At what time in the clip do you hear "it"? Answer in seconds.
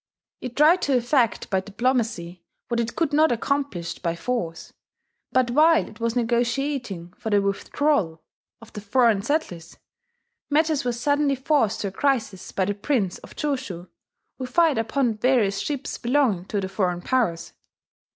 0.41-0.55, 2.79-2.95, 5.87-5.99